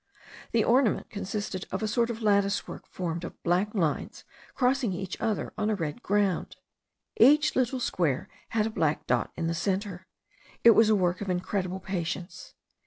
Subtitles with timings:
[0.51, 4.23] The ornament consisted of a sort of lattice work formed of black lines
[4.55, 6.55] crossing each other on a red ground.
[7.17, 10.07] Each little square had a black dot in the centre.
[10.63, 12.55] It was a work of incredible patience.